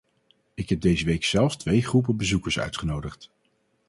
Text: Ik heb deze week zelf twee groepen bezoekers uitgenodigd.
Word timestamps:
Ik 0.53 0.69
heb 0.69 0.81
deze 0.81 1.05
week 1.05 1.23
zelf 1.23 1.57
twee 1.57 1.83
groepen 1.83 2.17
bezoekers 2.17 2.59
uitgenodigd. 2.59 3.31